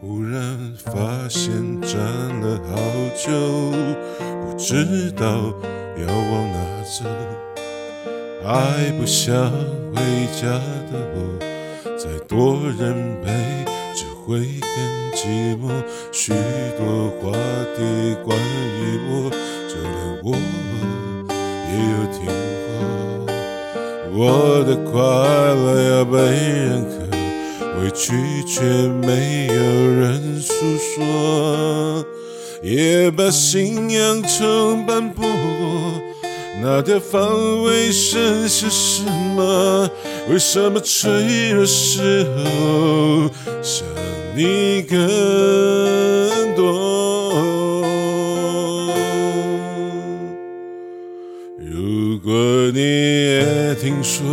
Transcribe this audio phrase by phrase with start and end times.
[0.00, 0.92] 忽然发
[1.28, 1.98] 现站
[2.40, 2.76] 了好
[3.16, 3.26] 久，
[4.20, 7.04] 不知道要往哪走。
[8.46, 9.50] 爱不想
[9.92, 9.96] 回
[10.40, 10.46] 家
[10.92, 11.18] 的我，
[11.98, 12.94] 再多人
[13.24, 13.26] 陪
[13.92, 14.78] 只会更
[15.12, 15.68] 寂寞。
[16.12, 16.32] 许
[16.78, 17.32] 多话
[17.76, 17.82] 题
[18.24, 18.80] 关于
[19.10, 19.28] 我，
[19.68, 19.92] 就连
[20.22, 20.26] 我
[21.66, 22.16] 也有听
[22.62, 22.70] 过。
[24.14, 24.20] 我
[24.64, 26.94] 的快乐要被认可，
[27.80, 28.12] 委屈
[28.46, 32.04] 却没有人诉说，
[32.62, 35.24] 也把信仰承斑驳。
[36.60, 39.04] 那条防卫剩下什
[39.36, 39.88] 么？
[40.28, 43.30] 为什么脆弱时候
[43.62, 43.86] 想
[44.36, 44.98] 你更
[46.56, 47.84] 多？
[51.58, 52.32] 如果
[52.74, 54.26] 你也听说，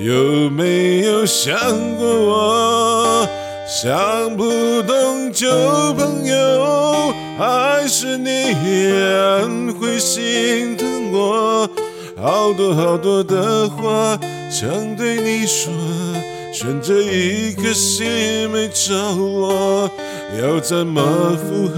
[0.00, 3.28] 有没有想过我？
[3.66, 4.44] 想不
[4.82, 5.48] 通旧
[5.94, 11.68] 朋友，还是你依然会心疼我？
[12.22, 14.18] 好多好多的话
[14.50, 15.72] 想对你说，
[16.52, 19.90] 悬着一颗心没着落，
[20.40, 21.02] 要怎么
[21.36, 21.74] 复合？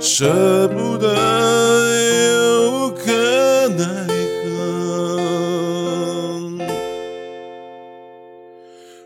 [0.00, 1.08] 舍不得
[2.32, 3.84] 又无可奈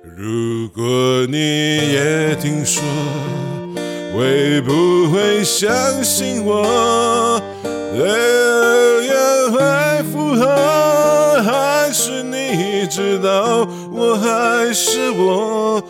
[0.03, 2.83] 如果你也听说，
[4.17, 5.71] 会不会相
[6.03, 7.39] 信我？
[7.95, 9.13] 对了，也
[9.51, 15.83] 会复合，还是你知道我还是我？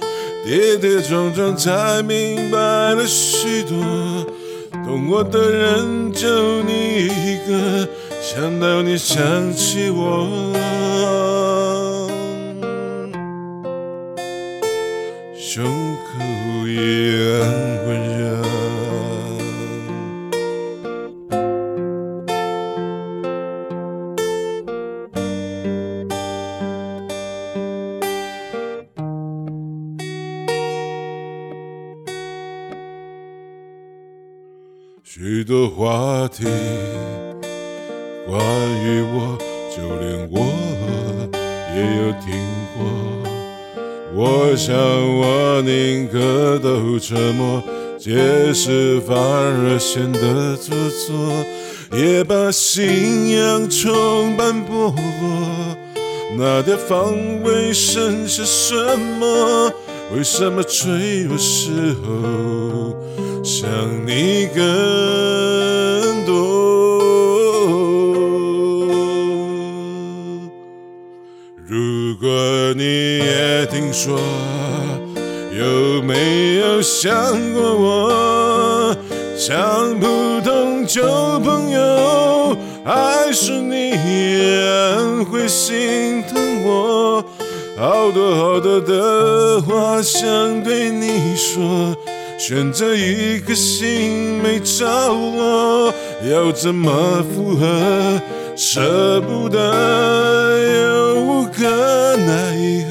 [0.44, 3.78] 跌跌撞撞才明白了许多，
[4.84, 7.88] 懂我的人就你一个，
[8.21, 10.50] 想到你想起我。
[16.12, 16.71] 胸口依
[17.15, 17.31] 然
[17.87, 17.88] 温
[18.19, 18.21] 热。
[35.04, 36.44] 许多话题
[38.27, 38.38] 关
[38.82, 39.37] 于我，
[39.77, 40.37] 就连我
[41.75, 42.50] 也有听。
[44.22, 47.62] 我想，我宁可都沉默，
[47.98, 54.94] 解释反而显得做作，也把信仰承斑驳。
[56.36, 58.75] 那点防卫剩下什
[59.19, 59.72] 么？
[60.14, 61.70] 为什么脆弱时
[62.04, 62.94] 候
[63.42, 63.70] 想
[64.06, 64.62] 你更
[71.70, 72.28] 如果
[72.75, 74.19] 你也听说，
[75.56, 77.14] 有没有想
[77.54, 78.97] 过我？
[79.38, 79.56] 想
[80.00, 81.00] 不通旧
[81.38, 87.25] 朋友，还是你依然会心疼我？
[87.78, 90.28] 好多好多的话想
[90.64, 91.97] 对你说，
[92.36, 95.94] 悬着一颗心没着落，
[96.28, 98.20] 要怎么复合？
[98.56, 99.59] 舍不得
[101.53, 102.56] 可奈
[102.88, 102.91] 何。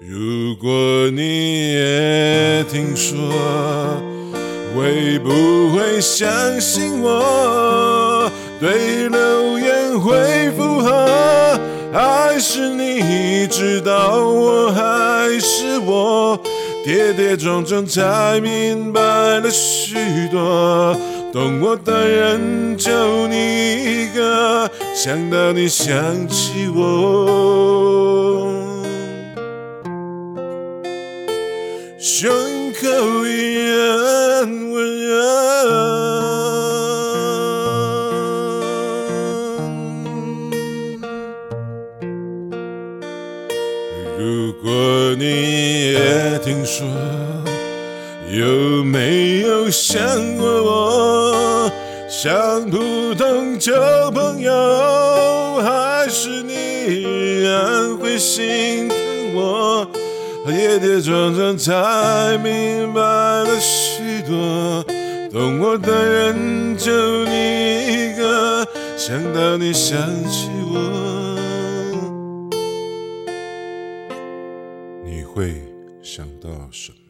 [0.00, 3.16] 如果你也听说，
[4.74, 5.30] 会不
[5.76, 8.30] 会相信我？
[8.58, 11.58] 对流言会附和，
[11.92, 16.40] 还是你知道我还是我？
[16.84, 19.96] 跌跌撞撞才明白了许
[20.30, 20.96] 多。
[21.32, 23.36] 懂我的人就你
[24.04, 28.48] 一个，想到你想起我，
[31.98, 32.30] 胸
[32.72, 35.10] 口依然温热。
[44.18, 46.86] 如果你也听说。
[48.30, 51.72] 有没有想过我？
[52.08, 53.72] 想不通旧
[54.12, 58.96] 朋友，还是你依然会心疼
[59.34, 59.86] 我？
[60.46, 64.84] 跌跌撞撞才明白了许多，
[65.32, 69.98] 懂我的人就你一个，想到你想
[70.30, 70.78] 起我，
[75.04, 75.54] 你会
[76.02, 77.05] 想到什么？